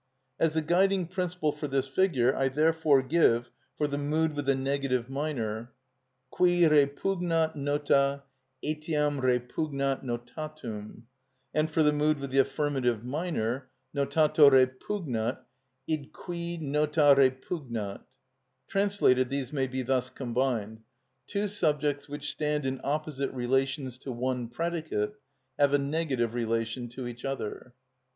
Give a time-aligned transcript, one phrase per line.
[0.39, 4.55] As the guiding principle for this figure I therefore give, for the mood with the
[4.55, 5.75] negative minor:
[6.31, 8.23] Cui repugnat nota,
[8.63, 11.03] etiam repugnat notatum;
[11.53, 15.45] and for the mood with the affirmative minor: Notato repugnat
[15.87, 18.01] id cui nota repugnat.
[18.69, 20.81] Translated these may be thus combined:
[21.27, 25.13] Two subjects which stand in opposite relations to one predicate
[25.59, 27.75] have a negative relation to each other.